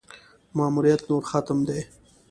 [0.57, 1.79] ماموریت نور ختم دی.